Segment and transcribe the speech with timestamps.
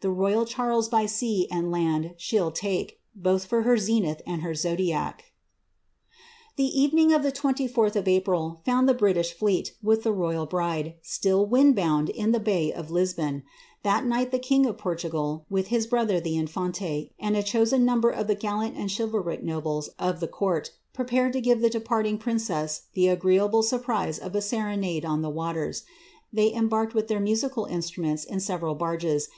[0.00, 4.40] The royal Charles by sea and land she '11 take, Both for her zenith and
[4.40, 5.20] her zodiack.'^
[6.58, 10.14] rening of the 24th of April found the British fleet, with the
[10.58, 13.42] ie, still wind bound in the bay of Lisbon.
[13.84, 18.28] Tiiat night the king ral, with his brother the infante, and a chosen number of
[18.28, 22.18] the id chivalric nobles of the court, prepared to give the departing
[22.92, 25.82] ;he agreeable surprise of a serenade on the waters/
[26.32, 29.32] They em ^ith their musical instruments in several barges, and coming isa Real Portugucsa.